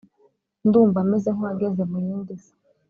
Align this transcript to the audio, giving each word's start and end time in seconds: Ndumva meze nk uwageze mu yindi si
Ndumva 0.67 0.99
meze 1.09 1.29
nk 1.35 1.39
uwageze 1.41 1.81
mu 1.91 1.97
yindi 2.05 2.33
si 2.43 2.53